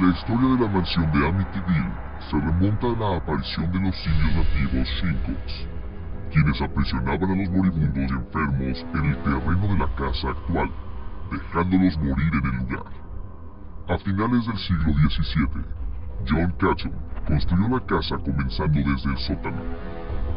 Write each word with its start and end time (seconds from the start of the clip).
La 0.00 0.10
historia 0.10 0.48
de 0.54 0.60
la 0.60 0.68
mansión 0.70 1.10
de 1.10 1.26
Amityville 1.26 1.90
se 2.30 2.36
remonta 2.36 2.86
a 2.86 2.98
la 3.00 3.16
aparición 3.16 3.72
de 3.72 3.80
los 3.80 3.96
simios 3.96 4.32
nativos 4.32 4.88
Shinkoks, 4.88 5.66
quienes 6.30 6.62
aprisionaban 6.62 7.30
a 7.32 7.34
los 7.34 7.50
moribundos 7.50 7.96
y 7.96 8.14
enfermos 8.14 8.86
en 8.94 9.04
el 9.06 9.18
terreno 9.24 9.66
de 9.66 9.78
la 9.78 9.88
casa 9.96 10.28
actual, 10.28 10.70
dejándolos 11.32 11.98
morir 11.98 12.32
en 12.32 12.46
el 12.46 12.56
lugar. 12.58 12.92
A 13.88 13.98
finales 13.98 14.46
del 14.46 14.58
siglo 14.58 14.92
XVII, 14.92 15.64
John 16.28 16.54
Catchum 16.60 16.92
construyó 17.26 17.68
la 17.68 17.86
casa 17.86 18.18
comenzando 18.18 18.78
desde 18.78 19.10
el 19.10 19.18
sótano. 19.18 19.62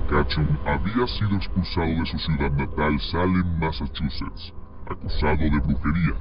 Catchum 0.09 0.47
había 0.65 1.05
sido 1.05 1.35
expulsado 1.35 1.85
de 1.85 2.05
su 2.07 2.17
ciudad 2.17 2.51
natal 2.53 2.99
Salem, 3.11 3.59
Massachusetts, 3.59 4.53
acusado 4.89 5.37
de 5.37 5.59
brujería. 5.59 6.15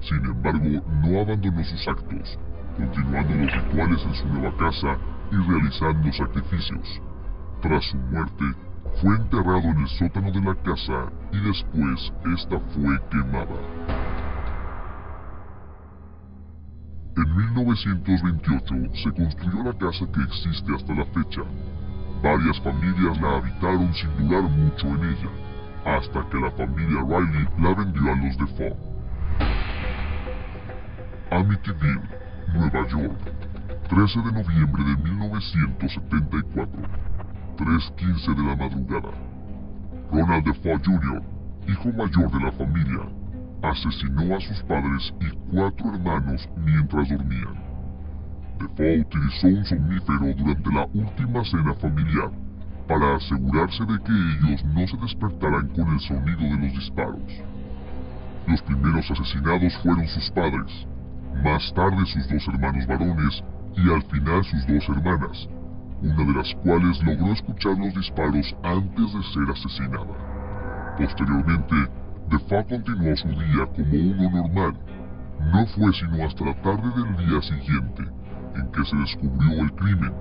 Sin 0.00 0.24
embargo, 0.24 0.82
no 1.04 1.20
abandonó 1.20 1.62
sus 1.62 1.86
actos 1.86 2.36
continuando 2.76 3.34
los 3.34 3.52
rituales 3.52 4.04
en 4.04 4.14
su 4.14 4.28
nueva 4.28 4.56
casa 4.56 4.98
y 5.30 5.36
realizando 5.36 6.12
sacrificios. 6.12 7.00
Tras 7.62 7.84
su 7.84 7.96
muerte, 7.96 8.44
fue 9.00 9.16
enterrado 9.16 9.62
en 9.62 9.78
el 9.80 9.88
sótano 9.88 10.30
de 10.30 10.40
la 10.40 10.54
casa 10.56 11.10
y 11.32 11.40
después 11.40 12.12
esta 12.34 12.60
fue 12.60 13.00
quemada. 13.10 13.56
En 17.16 17.36
1928 17.36 18.74
se 19.02 19.12
construyó 19.12 19.62
la 19.64 19.72
casa 19.78 20.06
que 20.12 20.22
existe 20.22 20.74
hasta 20.74 20.94
la 20.94 21.04
fecha. 21.06 21.42
Varias 22.22 22.60
familias 22.60 23.20
la 23.20 23.36
habitaron 23.36 23.92
sin 23.94 24.28
durar 24.28 24.42
mucho 24.42 24.86
en 24.88 25.04
ella, 25.04 25.30
hasta 25.84 26.28
que 26.28 26.38
la 26.38 26.50
familia 26.52 27.02
Riley 27.02 27.48
la 27.58 27.74
vendió 27.74 28.12
a 28.12 28.16
los 28.16 28.38
Defoe. 28.38 28.76
Amityville 31.30 32.23
Nueva 32.54 32.86
York, 32.86 33.18
13 33.88 34.22
de 34.22 34.32
noviembre 34.32 34.84
de 34.84 34.96
1974, 34.96 36.82
3.15 37.56 38.34
de 38.36 38.42
la 38.44 38.54
madrugada. 38.54 39.10
Ronald 40.12 40.44
Defoe 40.44 40.78
Jr., 40.84 41.22
hijo 41.66 41.88
mayor 41.92 42.30
de 42.30 42.44
la 42.44 42.52
familia, 42.52 43.00
asesinó 43.60 44.36
a 44.36 44.40
sus 44.40 44.62
padres 44.62 45.12
y 45.20 45.30
cuatro 45.50 45.94
hermanos 45.94 46.48
mientras 46.64 47.08
dormían. 47.08 47.56
Defoe 48.60 49.00
utilizó 49.00 49.48
un 49.48 49.64
somnífero 49.64 50.34
durante 50.36 50.70
la 50.70 50.86
última 50.94 51.44
cena 51.44 51.74
familiar 51.74 52.30
para 52.86 53.16
asegurarse 53.16 53.84
de 53.84 53.98
que 53.98 54.12
ellos 54.12 54.64
no 54.66 54.86
se 54.86 54.96
despertaran 54.98 55.68
con 55.70 55.88
el 55.92 56.00
sonido 56.00 56.40
de 56.40 56.56
los 56.56 56.72
disparos. 56.72 57.32
Los 58.46 58.62
primeros 58.62 59.10
asesinados 59.10 59.76
fueron 59.82 60.06
sus 60.06 60.30
padres, 60.30 60.86
más 61.42 61.72
tarde 61.74 62.04
sus 62.06 62.28
dos 62.28 62.48
hermanos 62.48 62.86
varones 62.86 63.42
y 63.76 63.90
al 63.92 64.02
final 64.04 64.44
sus 64.44 64.66
dos 64.66 64.88
hermanas, 64.88 65.48
una 66.02 66.24
de 66.24 66.32
las 66.34 66.54
cuales 66.62 67.02
logró 67.02 67.32
escuchar 67.32 67.78
los 67.78 67.94
disparos 67.94 68.56
antes 68.62 69.14
de 69.14 69.22
ser 69.22 69.50
asesinada. 69.50 70.94
Posteriormente, 70.98 71.74
Defa 72.30 72.64
continuó 72.64 73.16
su 73.16 73.28
día 73.28 73.66
como 73.74 73.92
uno 73.92 74.30
normal. 74.30 74.74
No 75.52 75.66
fue 75.66 75.92
sino 75.92 76.24
hasta 76.24 76.44
la 76.44 76.54
tarde 76.62 76.88
del 76.94 77.26
día 77.26 77.42
siguiente 77.42 78.02
en 78.56 78.70
que 78.70 78.84
se 78.84 78.96
descubrió 78.96 79.62
el 79.62 79.72
crimen, 79.72 80.14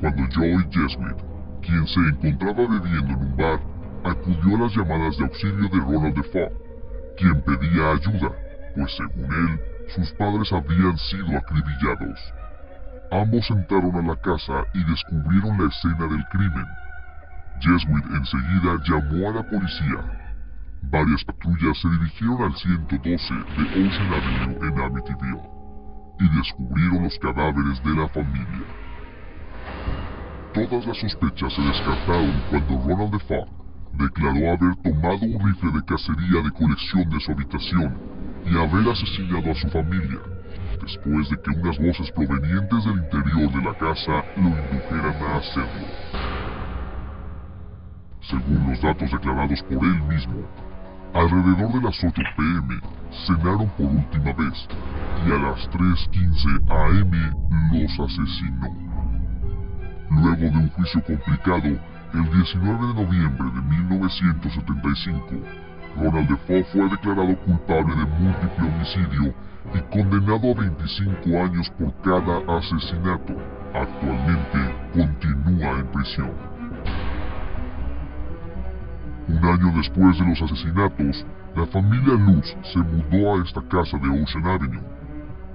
cuando 0.00 0.26
Joy 0.30 0.66
Jesuit, 0.70 1.16
quien 1.62 1.86
se 1.86 2.00
encontraba 2.00 2.66
bebiendo 2.66 3.12
en 3.12 3.16
un 3.16 3.36
bar, 3.36 3.60
acudió 4.04 4.56
a 4.56 4.60
las 4.60 4.76
llamadas 4.76 5.16
de 5.18 5.24
auxilio 5.24 5.68
de 5.68 5.80
Ronald 5.80 6.16
Defoe, 6.16 6.52
quien 7.16 7.40
pedía 7.42 7.92
ayuda, 7.92 8.32
pues 8.74 8.96
según 8.96 9.24
él, 9.24 9.60
sus 9.94 10.12
padres 10.12 10.52
habían 10.52 10.96
sido 10.98 11.36
acribillados. 11.36 12.20
Ambos 13.10 13.50
entraron 13.50 13.96
a 13.96 14.02
la 14.02 14.16
casa 14.16 14.64
y 14.72 14.84
descubrieron 14.84 15.58
la 15.58 15.68
escena 15.68 16.06
del 16.06 16.24
crimen. 16.30 16.66
Jesuit 17.60 18.04
enseguida 18.14 18.78
llamó 18.84 19.28
a 19.28 19.32
la 19.32 19.42
policía. 19.42 19.98
Varias 20.82 21.24
patrullas 21.24 21.78
se 21.80 21.88
dirigieron 21.88 22.42
al 22.42 22.54
112 22.54 23.34
de 23.34 23.86
Ocean 23.86 24.14
Avenue 24.14 24.68
en 24.68 24.80
Amityville 24.80 25.42
y 26.20 26.36
descubrieron 26.36 27.02
los 27.04 27.18
cadáveres 27.18 27.82
de 27.82 27.90
la 27.90 28.08
familia. 28.08 28.66
Todas 30.54 30.86
las 30.86 30.98
sospechas 30.98 31.52
se 31.52 31.62
descartaron 31.62 32.42
cuando 32.50 32.82
Ronald 32.86 33.12
Defoe 33.12 33.46
declaró 33.94 34.52
haber 34.52 34.76
tomado 34.82 35.26
un 35.26 35.46
rifle 35.46 35.72
de 35.72 35.84
cacería 35.84 36.42
de 36.42 36.50
colección 36.52 37.10
de 37.10 37.20
su 37.20 37.32
habitación 37.32 38.19
y 38.46 38.56
haber 38.56 38.88
asesinado 38.88 39.50
a 39.50 39.54
su 39.54 39.68
familia, 39.68 40.18
después 40.80 41.30
de 41.30 41.36
que 41.42 41.50
unas 41.50 41.78
voces 41.78 42.10
provenientes 42.12 42.84
del 42.84 42.98
interior 42.98 43.52
de 43.52 43.62
la 43.62 43.74
casa 43.74 44.24
lo 44.36 44.48
indujeran 44.48 45.22
a 45.22 45.36
hacerlo. 45.36 45.86
Según 48.22 48.70
los 48.70 48.80
datos 48.80 49.10
declarados 49.10 49.62
por 49.64 49.84
él 49.84 50.02
mismo, 50.02 50.46
alrededor 51.14 51.72
de 51.72 51.82
las 51.82 52.04
8 52.04 52.22
pm 52.36 52.80
cenaron 53.26 53.68
por 53.76 53.86
última 53.86 54.32
vez 54.32 54.68
y 55.26 55.32
a 55.32 55.38
las 55.38 55.68
3.15 55.70 56.70
am 56.70 57.72
los 57.72 58.00
asesinó. 58.00 58.90
Luego 60.10 60.36
de 60.36 60.48
un 60.48 60.68
juicio 60.70 61.02
complicado, 61.04 61.78
el 62.14 62.30
19 62.32 62.86
de 62.86 62.94
noviembre 62.94 63.50
de 63.52 63.62
1975, 63.62 65.26
Ronald 65.96 66.28
Defoe 66.28 66.64
fue 66.64 66.88
declarado 66.88 67.36
culpable 67.38 67.94
de 67.96 68.06
múltiple 68.06 68.68
homicidio 68.68 69.34
y 69.74 69.80
condenado 69.92 70.50
a 70.50 70.60
25 70.60 71.42
años 71.42 71.70
por 71.78 71.92
cada 72.02 72.58
asesinato. 72.58 73.34
Actualmente 73.74 74.58
continúa 74.92 75.78
en 75.78 75.86
prisión. 75.88 76.30
Un 79.28 79.44
año 79.44 79.72
después 79.76 80.18
de 80.18 80.26
los 80.26 80.42
asesinatos, 80.42 81.26
la 81.54 81.66
familia 81.66 82.14
Luz 82.14 82.56
se 82.72 82.78
mudó 82.78 83.34
a 83.34 83.44
esta 83.44 83.62
casa 83.62 83.96
de 83.98 84.22
Ocean 84.22 84.46
Avenue. 84.46 84.82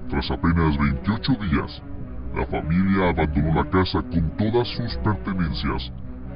Tras 0.08 0.30
apenas 0.30 0.78
28 0.78 1.32
días, 1.50 1.82
la 2.34 2.46
familia 2.46 3.10
abandonó 3.10 3.54
la 3.54 3.70
casa 3.70 4.02
con 4.02 4.30
todas 4.36 4.68
sus 4.68 4.96
pertenencias 4.98 5.92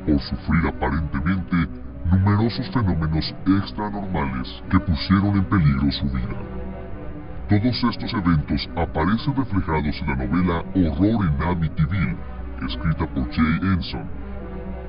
por 0.06 0.21
sufrir 0.21 0.67
aparentemente 0.67 1.69
numerosos 2.05 2.69
fenómenos 2.71 3.34
extranormales 3.47 4.62
que 4.71 4.81
pusieron 4.81 5.37
en 5.37 5.44
peligro 5.44 5.91
su 5.93 6.06
vida. 6.06 6.37
Todos 7.49 7.84
estos 7.84 8.12
eventos 8.15 8.69
aparecen 8.77 9.34
reflejados 9.37 10.00
en 10.00 10.06
la 10.06 10.16
novela 10.16 10.65
Horror 10.75 11.27
en 11.27 11.43
Amityville, 11.43 12.16
escrita 12.66 13.06
por 13.06 13.31
Jay 13.33 13.59
Enson, 13.62 14.09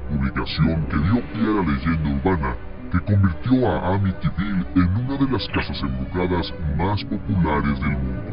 publicación 0.10 0.86
que 0.86 0.98
dio 0.98 1.22
pie 1.34 1.42
a 1.42 1.56
la 1.56 1.64
leyenda 1.64 2.10
urbana 2.10 2.56
que 2.92 3.00
convirtió 3.00 3.68
a 3.68 3.96
Amityville 3.96 4.66
en 4.76 4.98
una 4.98 5.18
de 5.18 5.32
las 5.32 5.48
casas 5.50 5.82
embrujadas 5.82 6.54
más 6.78 7.04
populares 7.06 7.80
del 7.80 7.98
mundo. 7.98 8.32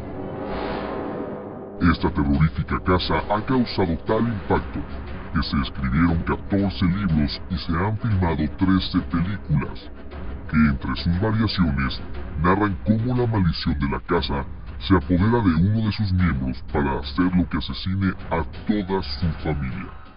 Esta 1.93 2.11
terrorífica 2.11 2.81
casa 2.81 3.23
ha 3.31 3.41
causado 3.43 3.97
tal 3.99 4.27
impacto 4.27 4.81
que 5.33 5.43
se 5.43 5.57
escribieron 5.61 6.23
14 6.25 6.85
libros 6.85 7.41
y 7.51 7.57
se 7.59 7.73
han 7.73 7.99
filmado 7.99 8.37
13 8.37 8.99
películas, 9.11 9.91
que 10.51 10.57
entre 10.57 10.97
sus 10.97 11.21
variaciones 11.21 12.01
narran 12.43 12.77
cómo 12.85 13.17
la 13.17 13.27
maldición 13.27 13.79
de 13.79 13.89
la 13.89 14.01
casa 14.01 14.45
se 14.81 14.97
apodera 14.97 15.43
de 15.43 15.55
uno 15.55 15.87
de 15.87 15.93
sus 15.93 16.13
miembros 16.13 16.63
para 16.73 17.01
hacer 17.01 17.35
lo 17.35 17.49
que 17.49 17.59
asesine 17.59 18.13
a 18.31 18.43
toda 18.67 19.03
su 19.03 19.27
familia. 19.43 20.08